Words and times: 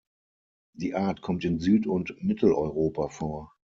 Die 0.73 0.95
Art 0.95 1.21
kommt 1.21 1.45
in 1.45 1.59
Süd- 1.59 1.85
und 1.85 2.15
Mitteleuropa 2.23 3.09
vor. 3.09 3.53